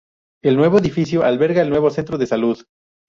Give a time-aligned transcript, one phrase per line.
[0.43, 2.57] El nuevo edificio alberga el nuevo Centro de Salud.